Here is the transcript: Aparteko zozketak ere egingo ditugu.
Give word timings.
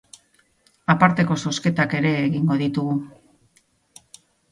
Aparteko 0.93 1.35
zozketak 1.49 1.93
ere 1.99 2.13
egingo 2.21 2.57
ditugu. 2.63 2.95